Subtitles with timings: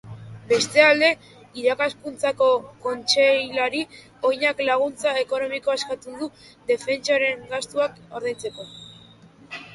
[0.51, 1.09] Bestalde,
[1.63, 2.47] irakaskuntzako
[2.85, 3.83] kontseilari
[4.31, 6.31] ohiak laguntza ekonomikoa eskatu du
[6.73, 8.69] defentsaren gastuak ordaintzeko.